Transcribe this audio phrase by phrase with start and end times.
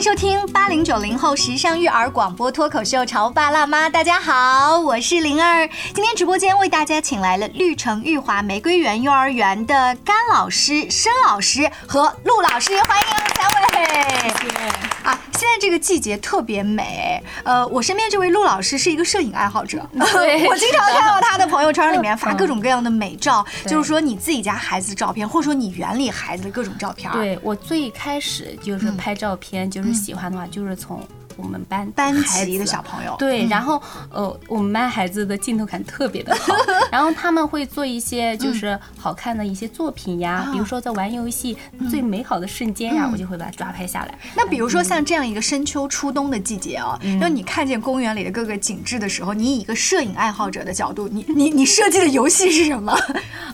[0.00, 3.86] 迎收听八零九零后时尚育儿广播脱口秀《潮爸辣妈》。
[3.92, 5.68] 大家好，我是灵儿。
[5.94, 13.60] 今天直播间为大家请来了绿城玉华玫瑰园幼儿园的甘老师、申老师和陆老师，欢迎三位。
[15.02, 17.22] 啊，现在这个季节特别美。
[17.44, 27.10] 呃，我身边这位陆老师是一个摄影爱好者， 我经常看到他的朋友圈里面发各种各样的美照，就是说你自己家孩子的照片，或者说你园里孩子的各种照片。
[27.12, 31.00] 对我最开始就是拍照片，就是喜欢的话，就是从。
[31.42, 36.54] 我们班班级的小朋友，对，然后呃，我们班孩子的镜头感特别的好，
[36.92, 41.56] 然后他们会做一些就是好看的一些作品呀，比如说在玩游戏
[41.90, 44.18] 最美好的瞬间呀，我就会把它抓拍下来。
[44.36, 52.96] 那比如说像这样一个深秋初冬的季节啊，那你看见公园里的各个景致的时候，你以一个摄影爱好者的角度，你你你设计的游戏是什么？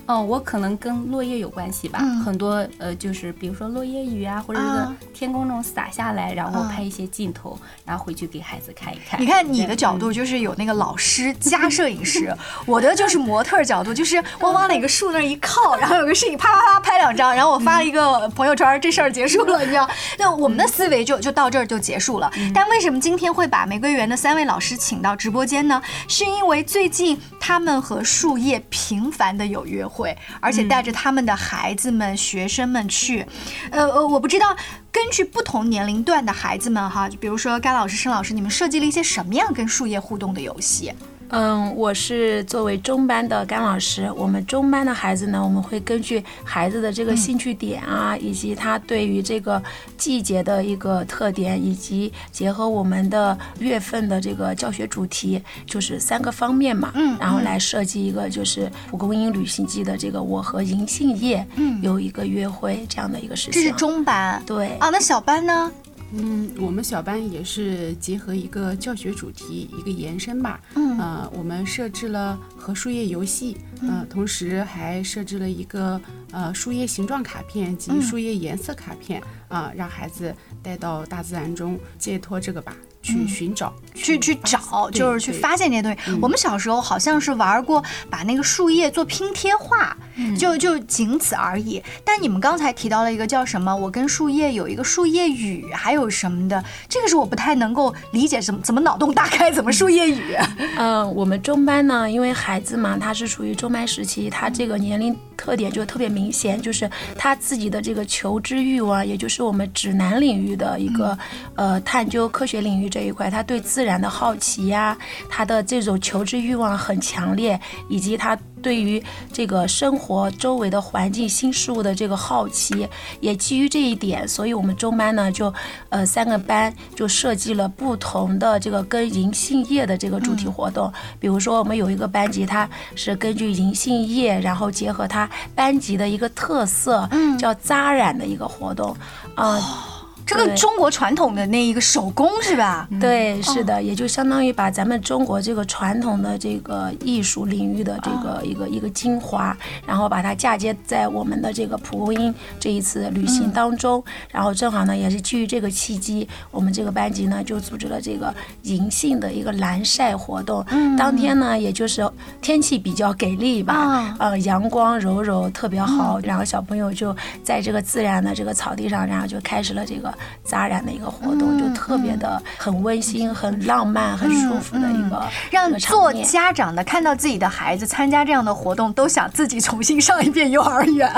[0.07, 7.59] 嗯， 我可能跟落叶有关系吧，很多呃，就是比如说落叶雨啊，或者是天空中洒下来，然后拍一些镜头。
[7.85, 9.21] 然后回去给孩子看一看。
[9.21, 12.35] 你看你的角度就是有那个老师加摄影师，
[12.67, 19.89] 我的就是模特角度，就是我往哪个树那一靠，然后有个摄影啪啪啪拍两张，然后我发了一个朋友圈，这事儿结束了，你知道？
[20.19, 22.31] 那我们的思维就就到这儿就结束了。
[22.55, 25.81] 但为什么今天会把玫瑰园的三位老师请到直播间呢？
[26.09, 33.27] 是因为最近他们和树叶频繁的有约会，而且带着他们的孩子们、学生们去。
[33.71, 34.57] 呃呃，我不知道。
[34.97, 40.91] 根据不同年龄段的孩子们，哈，就比如说甘老师、申老师，你们设计了一些什么样跟树叶互动的游戏？
[41.31, 44.11] 嗯，我是作为中班的甘老师。
[44.17, 49.63] 我们中班的孩子呢，我们会根据孩子的这个兴趣点啊，以及他对于这个
[49.99, 61.45] 季节的一个特点，以及结合我们的月份的这个教学主题，就是三个方面嘛，嗯，然后来设计一个就是蒲公英旅行记的这个我和银杏叶
[61.83, 63.53] 有一个约会这样的一个事情。
[63.53, 65.71] 这是中班，对啊，那小班呢？
[66.13, 70.61] 嗯，我们小班也是结合一个教学主题，一个延伸吧。
[70.75, 76.01] 嗯，呃，我们设置了和树叶游戏，呃，同时还设置了一个
[76.33, 82.77] 呃树叶形状卡片及树叶颜色卡片，啊，让孩子带到大自然中，借托这个吧。
[83.03, 86.19] 去寻找，去去找，就是去发现这些东西。
[86.21, 87.81] 我们小时候好像是玩过，
[88.11, 89.97] 把那个树叶做拼贴画，
[90.37, 91.83] 就就仅此而已。
[92.05, 93.75] 但你们刚才提到了一个叫什么？
[93.77, 96.65] 我跟树叶有一个树叶语，还有什么的？
[96.89, 100.35] 这个是我不太能够理解，怎么怎么脑洞大开，怎么树叶语？
[100.79, 111.17] 嗯， 我们中班呢，因为孩子嘛，他是属于中班时期，他这个年龄特点就特别明显，就是他自己的这个求知欲望，也就是我们指南领域的一个
[111.55, 112.87] 呃探究科学领域。
[112.89, 114.97] 这一块，他对自然的好奇呀，
[115.29, 119.03] 他的这种求知欲望很强烈，以及他对于
[119.33, 122.89] 这个生活周围的环境、新事物的这个好奇，
[123.21, 125.53] 也基于这一点，所以我们中班呢，就
[125.89, 130.93] 呃三个班就设计了不同的这个跟银杏叶的这个主题活动。
[131.21, 138.97] 比如说，我们有一个班级，它是根据银杏叶，然后结合它班级的一个特色，嗯，叫扎染的一个活动，
[139.35, 139.96] 啊。
[140.27, 142.89] 这个中国传统的那一个手工是吧？
[143.01, 149.57] 对，是的，也就相当于把咱们中国这个传统的这个艺术领域的这个一个一个精华，
[149.87, 154.03] 然后把它嫁接在我们的这个蒲公英这一次旅行当中。
[154.29, 160.65] 然后正好呢，也是基于这个契机，我们这个班级呢就组织了这个银杏的一个蓝晒活动。
[160.71, 162.09] 嗯，当天呢，也就是
[162.43, 166.19] 天气比较给力吧，呃，阳光柔柔，特别好。
[166.25, 167.15] 然后小朋友就
[167.45, 170.13] 在这个自然的这个草地上，然后就开始了这个。
[170.45, 181.09] 扎染的一个活动，就特别的很温馨、很浪漫、很舒服的一个，让做家长的看到自己的孩子参加这样的活动，都想自己重新上一遍幼儿园。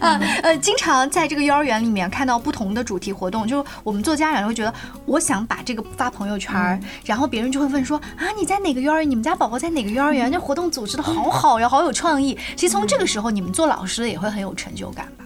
[0.00, 4.72] 啊 呃，经常在这个幼儿园里面看到不同的主题活动，就我们做家长会觉得，
[5.04, 9.10] 我想把这个发朋友圈，然后别人就会问说啊，你在哪个幼儿园？
[9.10, 10.30] 你们家宝宝在哪个幼儿园？
[10.30, 12.36] 这活动组织的好好呀，好有创意。
[12.56, 15.25] 其实从这个时候，你们做老师的也会很有成就感吧。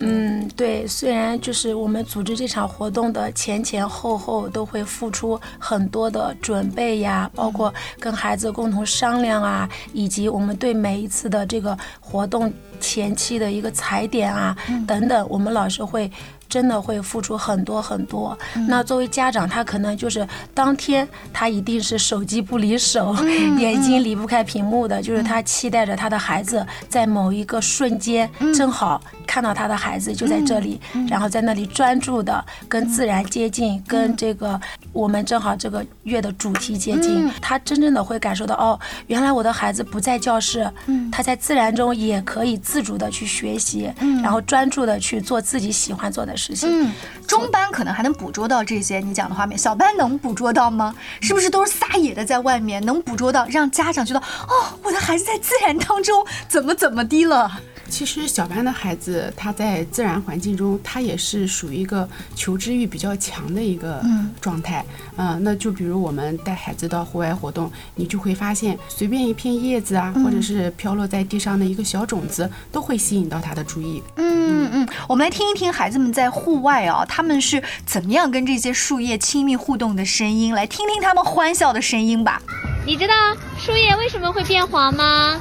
[0.00, 14.56] 嗯，对，虽然就是我们组织这场活动的前前后后都会付出很多的准备呀，包括跟孩子共同商量啊，以及我们对每一次的这个活动前期的一个踩点啊
[14.86, 16.10] 等等，我们老师会。
[16.48, 18.38] 真的会付出很多很多。
[18.68, 23.16] 那作为家长，他可能就是当天他一定是手机不离手，
[23.58, 29.38] 眼睛离不开屏幕的，就是他期待着他的孩子在某一个瞬间正好看。
[29.38, 34.60] 看到他的孩子就在这里，然后在那里专注的跟自然接近，跟这个
[34.98, 40.68] 我们正好这个月的主题接近，他真正的会感受到哦，原来我的孩子不在教室，
[41.12, 43.88] 他在自然中也可以自主的去学习，
[44.20, 46.68] 然后专注的去做自己喜欢做的事情。
[46.68, 46.92] 嗯，
[47.28, 50.92] 中班可能还能捕捉到这些你讲的画面，小班能捕捉到吗？
[51.20, 52.84] 是不是都是撒野的在外面？
[52.84, 54.52] 能捕捉到让家长觉得哦，
[54.82, 57.48] 我的孩子在自然当中怎么怎么的了？
[57.88, 64.02] 其实小班的孩子，他在自然环境中，他也是属于一个求知欲比较强的一个
[64.40, 64.84] 状态。
[65.16, 74.02] 嗯，那就比如我们带孩子到户外活动，你就会发现，随便一片叶子啊，或者是飘落在地上的一个小种子，都会吸引到他的注意。
[74.16, 82.42] 嗯嗯，我们来听一听孩子们在户外啊，他们是怎么样跟这些树叶亲密互动的声音，来听听他们欢笑的声音吧。
[82.86, 83.14] 你知道
[83.58, 85.40] 树叶为什么会变黄吗？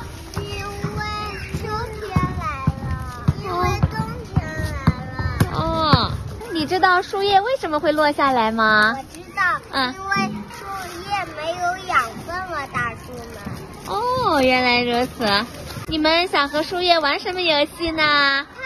[6.57, 8.97] 你知道树叶为什么会落下来吗？
[8.97, 10.15] 我知道，嗯，因为
[10.57, 10.65] 树
[11.07, 13.37] 叶没有养分了，大树们。
[13.85, 15.45] 哦，原来如此。
[15.85, 18.47] 你们想和树叶玩什么游戏呢？
[18.55, 18.59] 抛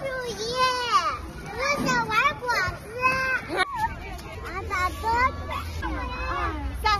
[0.00, 0.04] 树
[0.36, 0.56] 叶，
[1.54, 2.50] 我想玩果
[2.82, 5.46] 子，拿把桌子，
[5.86, 6.34] 二
[6.82, 6.98] 三，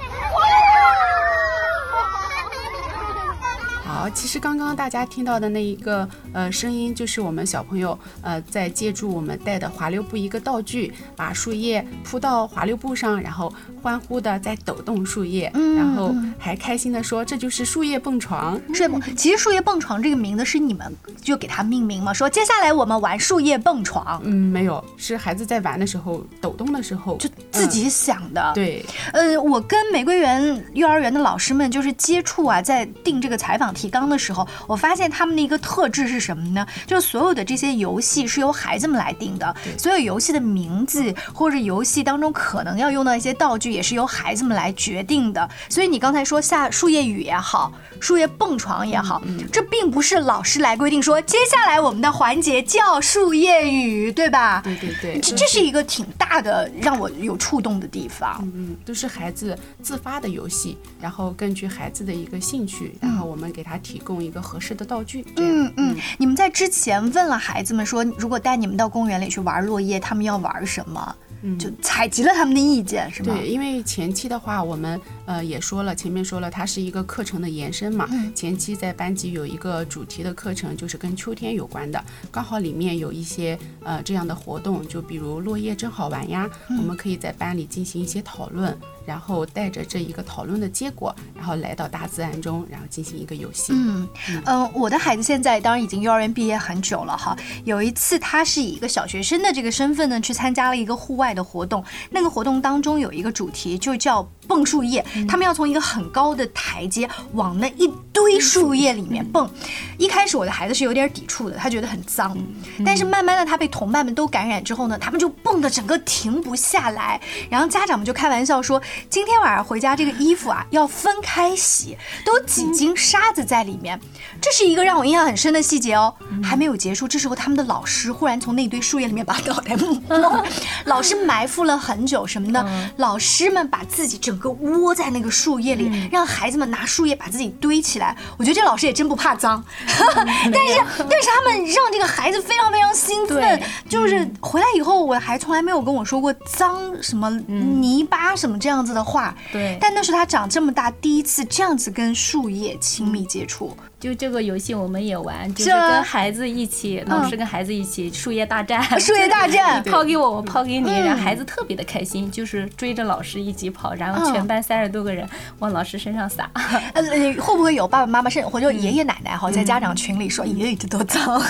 [3.99, 13.53] 好，其实刚刚大家听到的那一个呃声音，就是我们小朋友呃在借助我们带的滑溜布一个道具，把树叶铺到滑溜布上，然后
[13.83, 18.57] 欢呼的在抖动树叶，然后还开心的说这就是树叶蹦床。
[18.73, 22.13] 树叶蹦，其实树叶蹦床这个名字是你们就给它命名吗？
[22.13, 24.23] 说接下来我们玩树叶蹦床。
[24.23, 28.53] 嗯，没有，是孩子在玩的时候抖动的时候就自己想的。
[28.55, 36.67] 对，呃，我跟玫瑰园幼儿园的老师们就是接触啊，在定这个采访题纲的时候，我发现他们的一个特质是什么呢？
[36.87, 45.49] 就是所有的这些游戏是由孩子们来定的，所有游戏的名字或者游戏当中可能要用到一些道具，也是由孩子们来决定的。
[45.69, 54.61] 所以你刚才说下树叶雨也好，树叶蹦床也好，这并不是老师来规定说接下来我们的环节叫树叶雨，对吧？
[54.65, 58.39] 对对对，这这是一个挺大的让我有触动的地方。
[58.55, 65.25] 嗯，都是孩子自发的游戏，然后根据孩子的一个兴趣，然后我们给他提供一个合适的道具。
[65.37, 71.15] 嗯嗯，你们在之前问了孩子们说，如果带你们到公园里去玩落叶，他们要玩什么？
[71.59, 73.35] 就采集了他们的意见，是吗？
[73.35, 78.09] 对，因为前期的话，我们呃也说了，前面说了，它是一个课程的延伸嘛。
[78.35, 88.77] 前期在班级有一个主题的课程，就是跟秋天有关的，刚好里面有一些呃这样的活动，就比如落叶真好玩呀，我们可以在班里进行一些讨论，
[89.07, 93.73] 然后带着这一个讨论的结果，然后来到大自然中，然后进行一个游戏。
[93.75, 94.09] 嗯
[94.45, 97.37] 嗯，我的孩子现在当然已经幼儿园毕业很久了哈。
[97.65, 101.85] 有一次，他是以一个小学生的这个身份呢，去参加了一个户外的活动。
[102.11, 105.05] 那个活动当中有一个主题，就叫蹦树叶。
[105.29, 109.49] 他们要从一个很高的台阶往那一堆树叶里面蹦。
[109.97, 112.37] 一开始我的孩子是有点抵触的，他觉得很脏。
[112.85, 117.21] 但是慢慢的，他被同伴们都感染之后呢，他们就蹦的整个停不下来。
[117.51, 118.81] 然后家长们就开玩笑说，
[119.11, 124.01] 今天晚上回家这个衣服啊要分开洗，都几斤沙子在里面。
[124.41, 126.15] 这是一个让我印象很深的细节哦。
[126.43, 130.45] 还没有结束，这时候他们的老师忽然从那堆树叶里面把脑袋摸，
[130.87, 132.91] 老师埋伏了很久什么呢？
[132.97, 138.17] 老师们把自己整个窝在那个树叶里，让孩子们拿树叶把自己堆起来。
[138.37, 149.35] 我觉得这老师也真不怕脏，但是但是他们让这个孩子非常非常兴奋，就是回来以后，我还从来没有跟我说过脏什么泥巴什么这样子的话。
[149.53, 153.77] 对，但那是他长这么大第一次这样子跟树叶亲密接触。
[154.01, 165.29] 就这个游戏我们也玩，就是跟孩子一起，老师跟孩子一起树叶大战， 树叶大战， 抛给我，我抛给你，然后孩子特别的开心，就是追着老师一起跑，然后全班三十多个人
[165.59, 166.49] 往老师身上撒。
[166.95, 167.03] 呃，
[167.43, 171.43] 会不会有爸爸妈妈甚至或者爷爷奶奶哈，在家长群里说爷爷这多脏？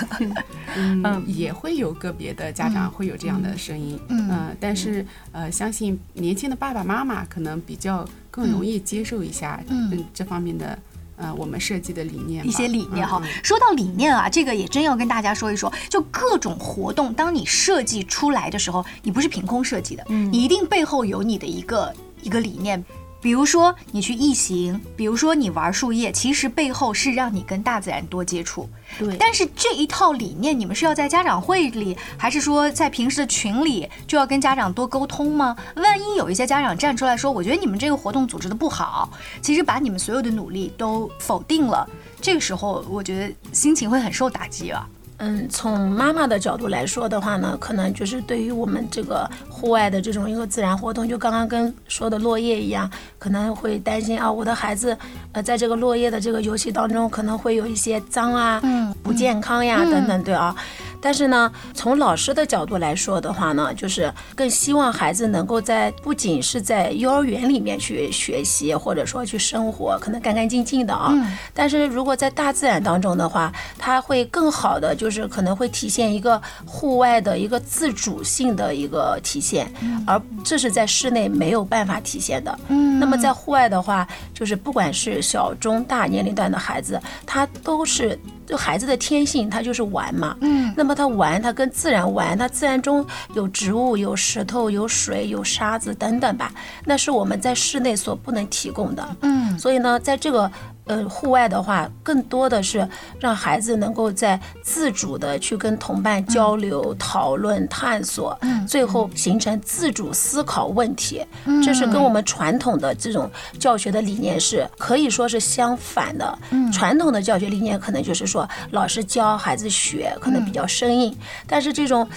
[0.74, 10.78] 嗯，也会有个别的家长会有这样的声音，嗯，但是呃，相信年轻的爸爸妈妈可能比较更容易接受一下嗯这方面的。
[11.18, 13.22] 呃，我们设计的理念一些理念哈。
[13.42, 15.72] 说到理念啊，这个也真要跟大家说一说。
[15.90, 22.82] 就各种活动，当你设计出来的时候，你不是凭空设计的，你一定背后有你的一个一个理念。
[23.20, 28.68] 比如说你去异行，比如说你玩树叶，其实背后是让你跟大自然多接触。
[28.98, 29.16] 对。
[29.18, 35.56] 但是这一套理念，你们是要在家长会里，还是说在平时的群里就要跟家长多沟通吗？
[35.76, 39.10] 万一有一些家长站出来说，我觉得你们这个活动组织的不好，
[39.42, 41.88] 其实把你们所有的努力都否定了，
[42.20, 44.88] 这个时候我觉得心情会很受打击啊。
[45.18, 54.96] 嗯，从妈妈的角度来说的话呢，可能就是对于我们这个户外的这种一个自然活动，就刚刚跟说的落叶一样，可能会担心啊，我的孩子，
[55.32, 58.62] 呃，在这个落叶的这个游戏当中，可能会有一些脏啊、
[59.02, 60.54] 不健康呀等等，对啊。
[61.00, 71.12] 但是呢，从老师的角度来说的话呢，就是更希望孩子能够在不仅是在幼儿园里面去学习，或者说去生活，可能干干净净的啊。
[71.54, 79.70] 但是如果在大自然当中的话，它会更好的，就是可能会体现一个户外的一个自主性的一个体现，
[80.06, 82.58] 而这是在室内没有办法体现的。
[82.68, 88.18] 嗯，那么在户外的话，就是不管是小中大年龄段的孩子，他都是。
[88.48, 90.34] 就孩子的天性，他就是玩嘛。
[90.40, 96.50] 嗯，那么他玩，他跟自然玩，他自然中有植物、有石头、有水、有沙子等等吧，
[96.86, 99.06] 那是我们在室内所不能提供的。
[99.20, 100.50] 嗯，所以呢，在这个
[100.88, 102.88] 呃户外的话，更多的是
[103.20, 111.24] 让孩子能够在自主的去跟同伴交流、讨论、探索，最后形成自主思考问题。
[111.62, 116.38] 这是跟我们传统的这种教学的理念是可以说是相反的。
[116.72, 118.48] 传统的教学理念可能就是说。
[118.70, 121.14] 老师教孩子学可能比较生硬，
[121.46, 122.08] 但是这种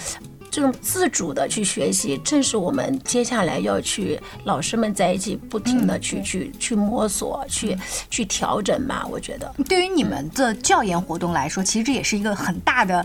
[0.52, 7.76] 这种自主的去学习，正是我们接下来要去老师们在一起不停的去去去摸索、去
[8.10, 9.06] 去调整吧。
[9.10, 13.04] 我觉得，对于你们的教研活动来说，其实这也是一个很大的。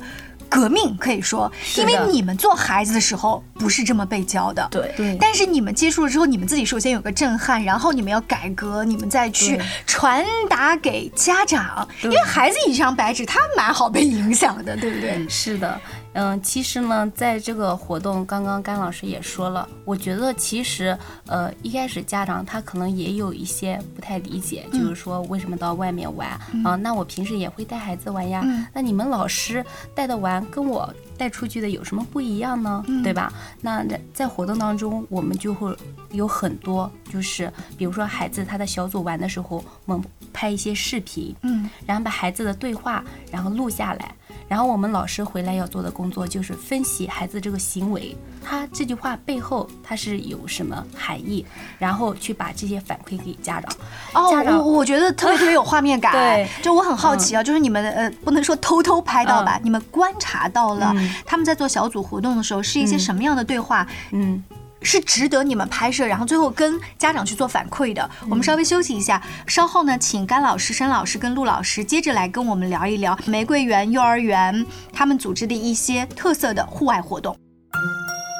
[0.50, 5.18] 革命可以说，因为你们做孩子的时候不是这么被教的，对对。
[5.20, 15.28] 但是你们接触了之后，你们自己首先有个震撼，然后你们要改革，你们再去传达给家长，因为孩子一张白纸，他蛮好被影响的，对不对？
[15.28, 15.82] 是的。
[16.14, 20.98] 嗯，其实呢，在这个活动，刚刚甘老师也说了，我觉得其实，
[21.28, 26.30] 呃，一开始家长他可能也有一些不太理解，就是说为什么到外面玩
[26.64, 26.76] 啊？
[26.76, 32.84] 那我平时也会带孩子玩呀，那你们老师带的玩跟我带出去的有什么不一样呢？
[33.04, 33.32] 对吧？
[33.62, 33.84] 那
[34.14, 35.76] 在活动当中，我们就会
[36.12, 44.14] 有很多，就是比如说孩子他的小组玩的时候，我们拍一些视频，嗯，然后把孩子的对话然后录下来。
[44.48, 51.46] 然后我们老师回来要做的工作就是分析孩子这个行为，他这句话背后他是有什么含义，
[51.78, 53.70] 然后去把这些反馈给家长。
[54.14, 54.32] 哦，
[54.64, 56.14] 我我觉得特别特别有画面感。
[56.16, 59.60] 对，就我很好奇啊，就是你们呃不能说偷偷拍到吧？
[59.64, 60.96] 你们观察到了
[61.26, 63.88] 他们在做小组活动的时候是一些什么样的对话？
[64.12, 64.44] 嗯。
[64.84, 68.10] 是值得你们拍摄，然后最后跟家长去做反馈的。
[68.30, 77.36] 我们稍微休息一下，稍后呢，请甘老师、申老师跟陆老师接着来跟我们聊一聊玫瑰园幼儿园他们组织的一些特色的户外活动。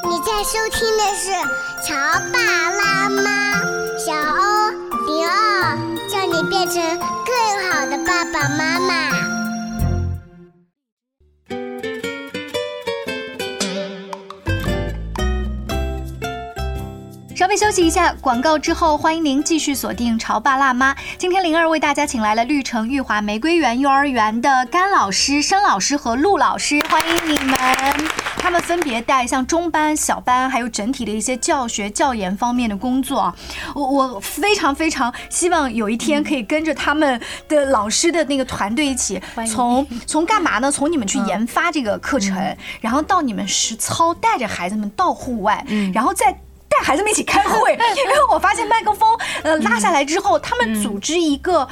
[0.08, 1.32] 你在收听的是
[1.84, 1.96] 《乔
[2.32, 3.60] 爸拉妈》，
[4.06, 4.70] 小欧
[5.08, 5.76] 零二，
[6.08, 6.76] 叫你变成
[7.26, 9.27] 更好的爸爸妈妈。
[17.38, 20.92] 稍微休息一下，广告之后，欢迎您继续锁定《潮爸辣妈》。
[21.20, 27.56] 今天灵儿为大家请来了绿城玉华玫瑰园幼儿园的甘老师、申老师和陆老师，欢迎你们。
[28.38, 33.32] 他们分别带像中班、小班，还有整体的一些教学教研方面的工作。
[33.76, 40.72] 我我非常非常希望有一天可以跟着他们的老师的那个团队一起，从 从干嘛呢？
[40.72, 45.64] 从你们去研发这个课程，然后到你们实操，带着孩子们到户外，
[45.94, 46.36] 然后再。
[46.78, 51.68] 带孩子们一起开会， 因为我发现麦克风呃拉下来之后，他们组织一个。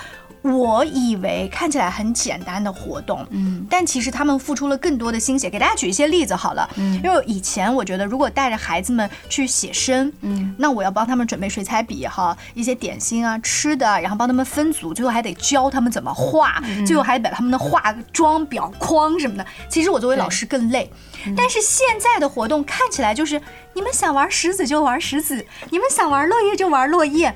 [0.46, 5.50] 我以为看起来很简单的活动，嗯，但其实他们付出了更多的心血。
[5.50, 19.46] 给大家举一些例子好了，嗯，因为以前我觉得如果带着孩子们去写生，嗯，那我要帮他们准备水彩笔哈，一些点心啊、吃的，然后帮他们分组，最后还得教他们怎么画，最后还得把他们的画装裱框什么的。
[19.70, 20.92] 其实我作为老师更累，
[21.36, 23.42] 但是现在的活动看起来就是
[23.74, 27.34] 你们想玩石子就玩石子，你们想玩落叶就玩落叶。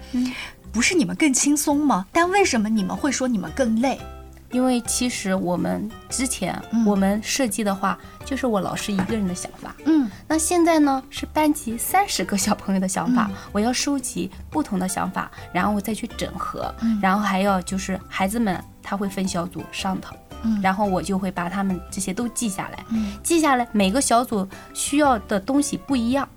[0.72, 2.06] 不是你们更轻松吗？
[2.12, 4.00] 但为什么你们会说你们更累？
[4.52, 7.96] 因为其实我们之前我们设计的话，
[8.26, 9.76] 就是我老师一个人的想法。
[9.86, 20.16] 嗯，那现在呢是班级三十个小朋友的想法，我要收集不同的想法，然后我再去整合，然后还要就是孩子们他会分小组上头，
[20.64, 22.84] 然后我就会把他们这些都记下来，
[23.22, 26.28] 记下来每个小组需要的东西不一样。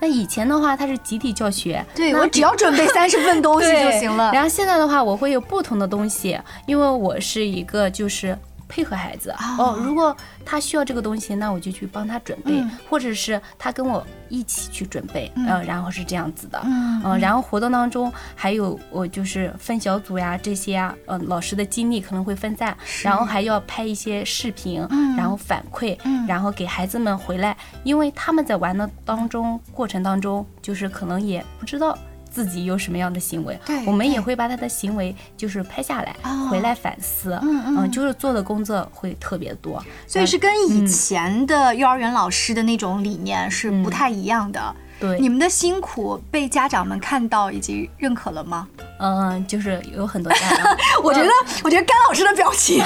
[0.00, 4.30] 那以前的话，它是集体教学，对我只要准备 三十份东西就行了。
[4.32, 8.36] 然后现在的话，我会有不同的东西，因为我是一个就是
[8.70, 9.34] 配合孩子。
[9.58, 24.86] 哦，如果他需要这个东西，那我就去帮他准备，或者是他跟我一起去准备，嗯，然后是这样子的，嗯，然后活动当中还有我就是分小组呀这些啊，嗯，老师的精力可能会分散，然后还要拍一些视频，
[25.16, 25.98] 然后反馈，
[26.28, 31.98] 然后给孩子们回来，因为他们在玩的当中过程当中，就是可能也不知道。
[32.30, 36.14] 自己有什么样的行为，我们也会把他的行为就是拍下来，
[36.48, 37.38] 回来反思。
[37.42, 44.74] 嗯嗯，就是做的工作会特别多，所以是跟以前的幼儿园老师的那种理念是不太一样的。
[45.00, 48.68] 对，你们的辛苦被家长们看到以及认可了吗？
[48.98, 51.30] 嗯，就是有很多家长， 我觉得，
[51.64, 52.84] 我觉得甘老师的表情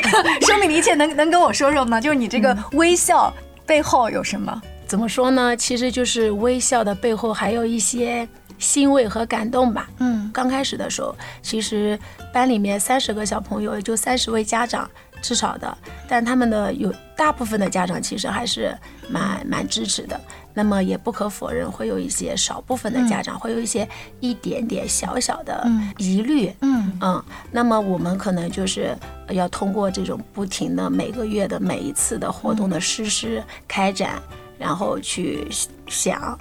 [0.46, 1.98] 说明了一切，能能跟我说说吗？
[1.98, 3.32] 就是你这个微笑
[3.64, 4.60] 背后有什么？
[4.86, 5.56] 怎么说呢？
[5.56, 8.28] 其实就是微笑的背后还有一些。
[8.58, 9.88] 欣慰和感动吧。
[9.98, 11.98] 嗯，刚开始的时候，其实
[12.32, 14.90] 班里面三十个小朋友，也就三十位家长
[15.22, 15.76] 至少的，
[16.08, 18.76] 但他们的有大部分的家长其实还是
[19.08, 20.20] 蛮蛮支持的。
[20.54, 23.86] 那么也不可否认，会有一些少部分的家长会有一些
[24.20, 26.50] 一点点小小的疑虑。
[26.62, 28.96] 嗯嗯，那么我们可能就是
[29.28, 34.14] 要通过这种不停的每个月的每一次的活动的实施开展，
[34.58, 35.46] 然后去
[35.88, 36.38] 想。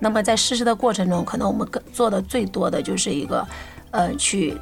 [0.00, 3.46] 那么在实施的过程中，可能我们更做的最多的就是一个，
[3.90, 4.56] 呃，去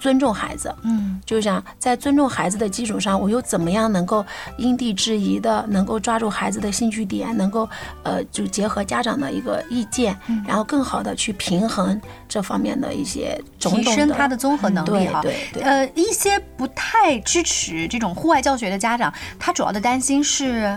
[0.00, 0.74] 尊重孩子。
[0.82, 4.24] 嗯，就像在尊重孩子的基础上，我又怎么样能够
[4.58, 7.68] 因地制宜的，能够抓住孩子的兴趣点，能够
[8.02, 15.20] 呃，就结合家长的一个意见，然后更好的去平衡这方面的一些提升他的综合能力哈。
[15.22, 15.62] 对对。
[15.62, 20.76] 呃，一些不太支持这种户外教学的家长，他主要的担心是。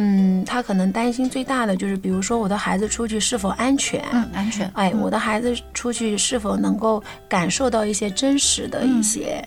[0.00, 4.00] 嗯，他可能担心最大的就是，比如说我的孩子出去是否安全？
[4.12, 4.70] 嗯，安全。
[4.74, 9.44] 哎，我的孩子出去是否能够感受到一些真实的一些。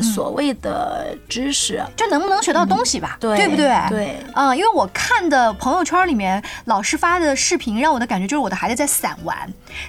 [0.00, 3.16] 所谓的知识，就能不能学到东西吧？
[3.20, 3.74] 对不对？
[3.88, 9.36] 对，嗯，因为我看的朋友圈里面老师发的视频，让我的感觉就是我的孩子在散玩，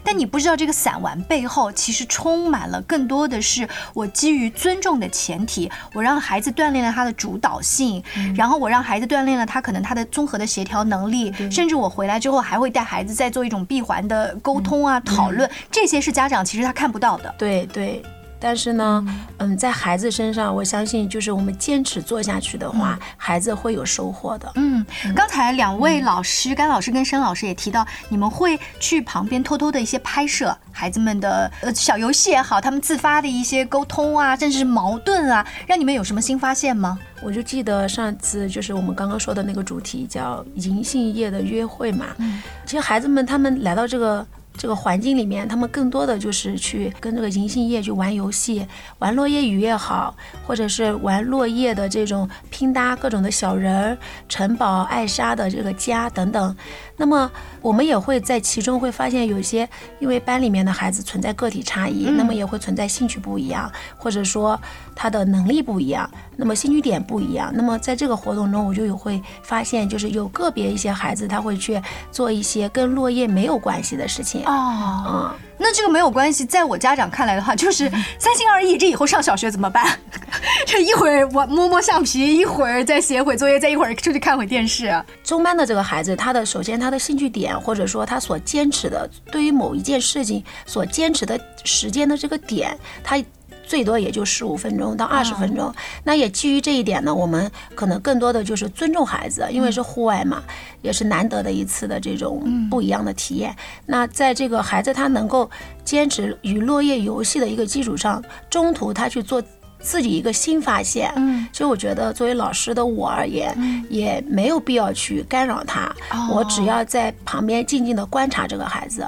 [0.03, 8.03] 但你不知道这个散玩背后其实充满了更多的是我基于尊重的前提，我让孩子锻炼了他的主导性，
[8.35, 17.33] 然后我让孩子锻炼了他可能他的综合的协调能力，甚至我回来之后还会带孩子再做一种闭环的沟通啊讨论，这些是家长其实他看不到的。
[17.37, 18.03] 对对。
[18.43, 19.05] 但是呢，
[19.37, 24.51] 嗯，在孩子身上，我相信就是我们坚持做下去的话，孩子会有收获的。
[24.55, 24.85] 嗯，
[25.15, 36.99] 刚才两位老师，甘老师跟申老师也提到，你们会去旁边偷偷的一些拍摄孩子们的呃小游戏也好，他们自发的一些沟通啊，甚至是矛盾啊，让你们有什么新发现吗？
[37.21, 42.07] 我就记得上次就是我们刚刚说的那个主题叫银杏叶的约会嘛。
[42.17, 44.27] 嗯，其实孩子们他们来到这个。
[44.55, 48.65] 这个环境里面，他们更多的就是去跟这个银杏叶去玩游戏，
[48.99, 53.97] 玩落叶雨也好，或者是玩落叶的这种拼搭各种的小人儿、
[54.29, 56.55] 城堡、艾莎的这个家等等。
[56.95, 57.29] 那么
[57.63, 59.67] 我们也会在其中会发现，有些
[59.99, 64.59] 因为班里面的孩子存在个体差异，那么也会存在兴趣不一样，或者说
[64.93, 67.51] 他的能力不一样，那么兴趣点不一样。
[67.55, 74.43] 那么在这个活动中，我就有会发现，就是有个别一些孩子他会去做一些跟落叶没有关系的事情。
[74.43, 75.31] 啊，嗯，
[75.63, 79.97] 那这个没有关系，在我家长看来的话，就是三心二意，这以后上小学怎么办？
[80.67, 84.93] 这一会儿我摸摸橡皮，一会儿再写会作业，再一会儿出去看会电视。
[85.23, 93.17] 中班的这个孩子，他的首先他的兴趣点，或者说他所坚持的，对于某一件事情所坚持的时间的这个点，他
[93.63, 95.73] 最多也就十五分钟到二十分钟。
[96.03, 100.43] 那也基于这一点呢，我们可能更多的就是尊重孩子，因为是户外嘛，
[100.81, 103.55] 也是难得的一次的这种不一样的体验。
[103.85, 105.49] 那在这个孩子他能够
[105.83, 109.41] 坚持与落叶游戏的一个基础上，中途他去做。
[109.85, 113.53] 自己一个新发现，嗯，所以我觉得作为老师的我而言，
[113.89, 115.93] 也没有必要去干扰他，
[116.31, 119.05] 我只要在旁边静静的观察这个孩子，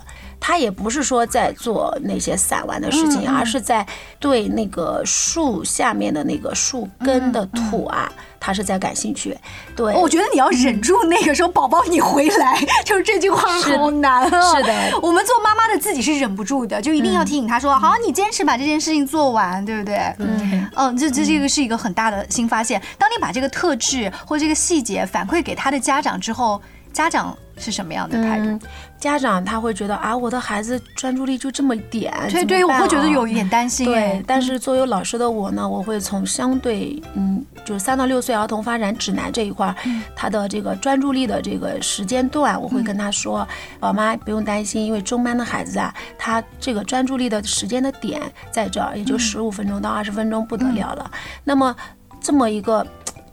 [0.47, 3.83] 他也不是说在做那些散玩的事情，而是在
[4.19, 8.11] 对那个树下面的那个树根的土啊。
[8.39, 9.35] 他是在感兴趣，
[9.75, 12.55] 对，我觉得你要忍住那个时候，宝宝你回来，
[12.85, 14.55] 就是这句话好难啊。
[14.55, 19.97] 是的，我们做妈妈的自己是忍不住的，就一定要提醒他说，好，你坚持把这件事情做完，对不对？
[20.19, 22.79] 嗯嗯，这这这个是一个很大的新发现。
[22.99, 26.61] 当你把这个特质或这个细节反馈给他的家长之后，
[26.93, 27.35] 家长。
[27.57, 28.59] 是什么样的态度？
[28.97, 33.85] 家长他会觉得啊，我的孩子专注力就这么点，对对，我会觉得有一点担心。
[33.85, 39.75] 对，但是作为老师的我呢，我会从相对嗯，就是三到六岁儿童发展指南这一块，
[40.15, 43.47] 他的这个专注力的这个时间段，我会跟他说，
[43.79, 51.11] 宝妈不用担心，因为中班的孩子啊，他这个专注力的时间的点在这儿，也就十五分钟到二十分钟不得了了。
[51.43, 51.75] 那么。
[52.21, 52.83] 这么一个。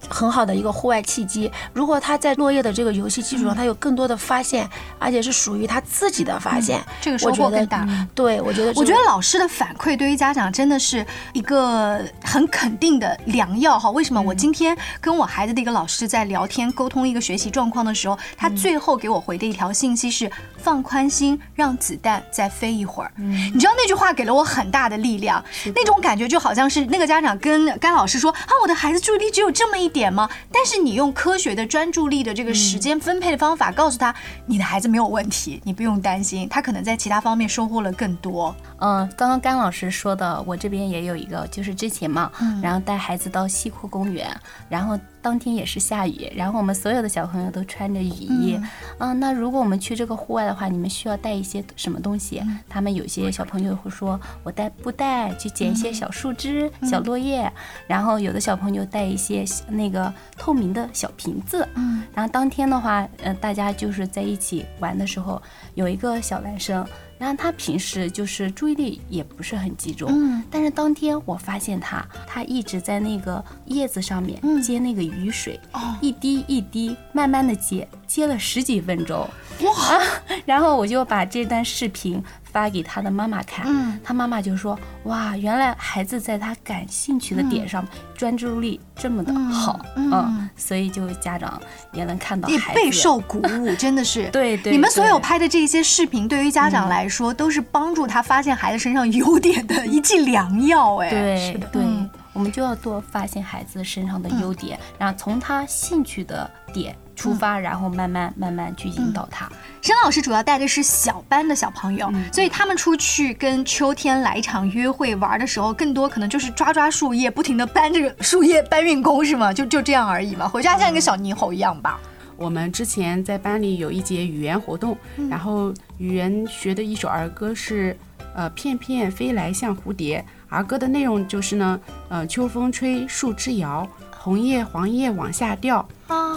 [0.09, 1.51] 很好的一个户外契机。
[1.73, 7.87] 如果他在落叶的这个游戏基础上，他有更多的发现，而且是属于他自己的发现，这个收获更大。
[8.15, 13.91] 对，我觉得这个，我觉得老师的反馈对于家长真的是一个很肯定的良药哈。
[13.91, 14.21] 为什么？
[14.21, 23.13] 我今天跟我孩子的一个老师在聊天沟通一个学习状况的时候，他最后给我回的一条信息是：放宽心，让子弹再飞一会儿。
[23.17, 25.43] 你知道那句话给了我很大的力量，
[25.75, 30.29] 那种感觉就好像是那个家长跟甘老师说啊，我的孩子注意力只有这么一点吗？
[30.51, 34.15] 但是你用科学的专注力的这个时间分配的方法告诉他，
[34.47, 38.55] 你的孩子没有问题，你不用担心，他可能在其他方面收获了更多。
[38.79, 44.29] 嗯，刚刚甘老师说的，我这边也有一个，就是之前嘛，然后带孩子到西湖公园，
[44.69, 48.61] 然后当天也是下雨，然后我们所有的小朋友都穿着雨衣。
[48.99, 52.43] 嗯，那如果我们去这个户外的话，你们需要带一些什么东西？
[52.69, 57.51] 他们有些小朋友会说，我带布袋去捡一些小树枝、小落叶，
[57.87, 61.67] 然后有的小朋友带一些那个透明的小瓶子。
[61.75, 65.41] 嗯，然后当天的话，呃，大家就是在一起玩的时候，
[65.75, 66.85] 有一个小男生。
[67.23, 79.25] 然后他平时就是注意力也不是很集中，嗯，但是当天我发现他，他一直在那个叶子上面接那个雨水，哦，一滴一滴慢慢的接，接了十几分钟，
[79.61, 80.01] 哇！
[80.45, 87.87] 然后我就把这段视频发给他的妈妈看，嗯，他妈妈就说，哇，原来孩子在他感兴趣的点上
[88.17, 91.61] 专注力这么的好，嗯，所以就家长
[91.93, 92.75] 也能看到孩子。
[92.75, 94.29] 备受鼓舞，真的是。
[94.33, 100.97] 对对，你们所有拍的这些视频，对于家长来说，都是帮助他发现孩子身上优点的一剂良药。
[100.97, 109.49] 哎，对对嗯，我们就要多发现孩子身上的优点，然后从他兴趣的点出发，然后慢慢慢慢去引导他。
[109.81, 119.53] 申老师主要带的是小班的小朋友，所以他们出去跟秋天来一场约会玩的时候，更多可能就是抓抓树叶，不停的搬这个树叶搬运工是吗？
[119.53, 122.01] 就就这样而已嘛，回家像一个小猕猴一样吧。
[122.37, 124.97] 我们之前在班里有一节语言活动，
[125.31, 127.97] 然后语言学的一首儿歌是，
[128.35, 130.25] 呃，片片飞来像蝴蝶。
[130.49, 133.89] 儿歌的内容就是呢，呃，秋风吹，树枝摇，
[134.23, 135.85] 红叶黄叶往下掉，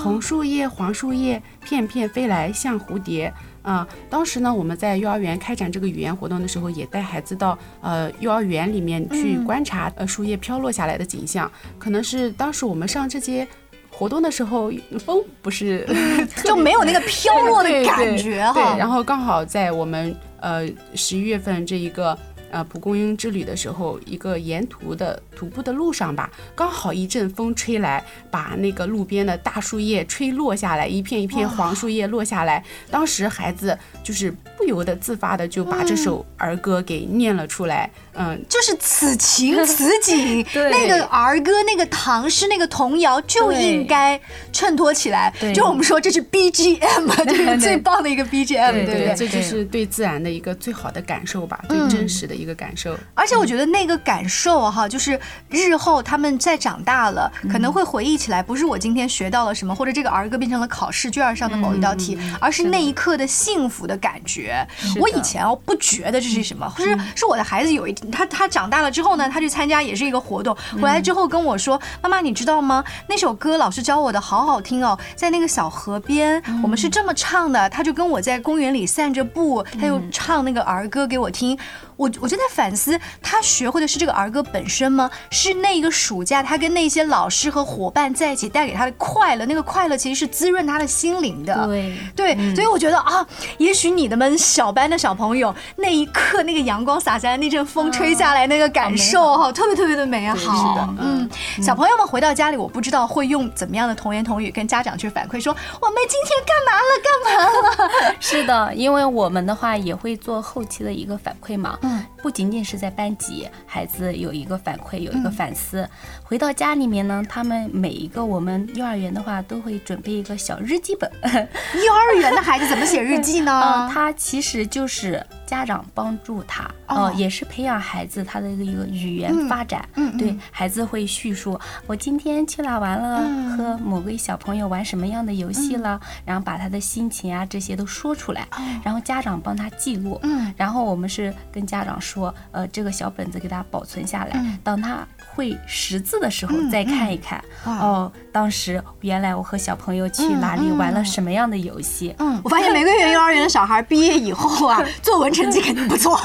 [0.02, 3.32] 红树叶黄树叶，片片飞来像蝴蝶。
[3.62, 11.52] 啊、当时呢，我们在幼儿园开展这个语言活动的时候，也带孩子到呃幼儿园里面去观察呃树叶飘落下来的景象。
[11.78, 13.48] 可能是当时我们上这些
[13.92, 15.88] 活动的时候，风不是
[16.44, 18.54] 就没有那个飘落的感觉哈。
[18.54, 22.18] 对，然后刚好在我们呃十一月份这一个
[22.52, 32.64] 呃蒲公英之旅的时候，一个沿途的徒步的路上吧，刚好一阵风吹来，把那个路边的大树叶吹落下来，一片一片黄树叶落下来。
[32.90, 37.90] 当时孩子就是不由得自发的就把这首儿歌给念了出来。
[38.18, 44.18] 嗯，就是此情此景， 对那个儿歌、那个唐诗、那个童谣就应该
[44.54, 45.34] 衬托起来。
[45.38, 49.16] 对就我们说这是 BGM，这 是最棒的一个 BGM，对对不对？
[49.18, 52.98] 这就是对自然的一个最好的感受吧，最真实的一个感受。
[53.14, 55.20] 而且我觉得那个感受哈，就是
[55.50, 64.68] 日后他们再长大了，可能会回忆起来，不是我今天学到了什么，或者这个儿歌变成了考试卷上的某一道题，而是那一刻的幸福的感觉。
[65.00, 72.84] 我以前哦不觉得这是什么，是是我的孩子有一天他他长大了之后呢，他去参加也是一个活动，回来之后跟我说：“妈妈，你知道吗？
[73.08, 81.58] 那首歌老师教我的好好听哦，在那个小河边，我们是这么唱的。”他就跟我在公园里散着步，他又唱那个儿歌给我听。
[81.96, 85.10] 我我就在反思，他学会的是这个儿歌本身吗？
[85.32, 91.66] 是那个暑假他跟那些老师和伙伴在一起带给他的快乐，那个快乐其实是滋润他的心灵的。
[91.68, 93.26] 对对，所以我觉得啊，
[93.58, 100.36] 也许你的们小班的小朋友那一刻那个阳光洒下来，那阵风吹下来那个感受哈，特别特别的美好。
[100.36, 101.30] 是的嗯，
[101.62, 108.16] 小朋友们回到家里，我不知道会用怎么样的童言童语跟家长去反馈说，我们今天干嘛了干嘛了。
[108.20, 112.15] 是的，因为我们的话也会做后期的一个反馈嘛，はい。
[112.26, 115.88] 不仅仅是在班级，孩子有一个反馈，有一个反思，
[116.24, 123.90] 回到家里面呢，他们每一个我们幼儿园的话都会准备一个小日记本， 幼儿园的孩子怎么写日记嗯，呢？
[123.94, 127.04] 他其实就是家长帮助他，哦。
[127.04, 129.88] 呃，也是培养孩子他的一个语言发展。
[129.94, 130.18] 嗯嗯。
[130.18, 133.56] 对孩子会叙述我今天去哪玩了，嗯。
[133.56, 138.48] 和某个小朋友玩什么样的游戏了，然后把他的心情啊这些都说出来，
[138.84, 140.16] 然后家长帮他记录。
[140.16, 140.52] 哦嗯。
[140.58, 142.15] 然后我们是跟家长说，
[142.52, 147.44] 呃，这个小本子给他保存下来，嗯当他会识字的时候再看一看。
[147.66, 152.16] 哇哦，当时原来我和小朋友去哪里玩了什么样的游戏。
[152.20, 156.18] 嗯，我发现玫瑰园幼儿园的小孩毕业以后啊， 作文成绩肯定不错，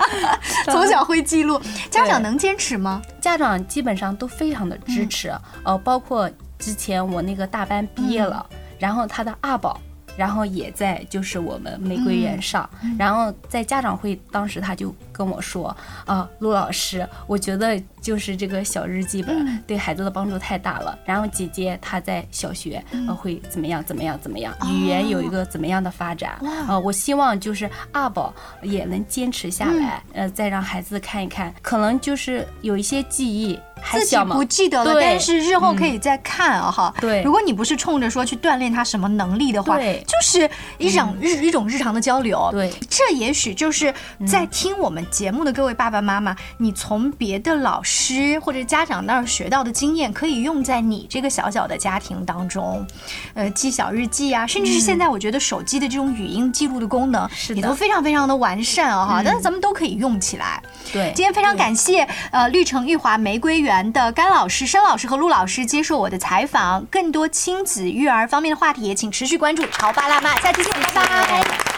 [0.66, 1.60] 从小会记录。
[1.90, 3.00] 家长能坚持吗？
[3.20, 5.32] 家长基本上都非常的支持，
[5.64, 8.44] 呃，包括之前我那个大班毕业了，
[8.78, 9.80] 然后他的二宝。
[10.16, 20.96] 然后也在就是我们玫瑰园上，然后在家长会当时他就跟我说啊，陆老师，我觉得就是这个小日记本对孩子的帮助太大了。
[21.06, 26.38] 然后姐姐她在小学呃会怎么样怎么样怎么样，语言有一个怎么样的发展。
[26.68, 33.58] 呃，我希望就是二宝也能坚持下来，呃，再让孩子看一看，可能就是有一些记忆。
[33.92, 36.94] 自己不记得了，但是日后可以再看啊哈。
[37.02, 42.48] 对，如果你不是冲着说去锻炼他什么能力的话，就是一种日一种日常的交流。
[42.50, 43.92] 对，这也许就是
[44.26, 52.84] 在听我们节目的各位爸爸妈妈，你从别的老师或者家长那儿学到的经验，可以用在你这个小小的家庭当中。
[53.34, 59.22] 呃，记小日记啊，甚至是现在我觉得手机的这种语音记录的功能，也都非常非常的完善啊哈。
[59.24, 60.60] 但是咱们都可以用起来。
[60.92, 63.84] 对，今天非常感谢呃绿城玉华玫瑰园。
[63.92, 71.73] 的甘老师、申老师和陆老师接受我的采访，更多亲子育儿方面的话题，也请持续关注《潮爸辣妈》，下期见，拜拜。